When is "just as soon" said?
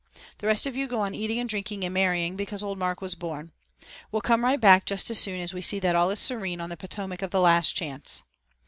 4.83-5.39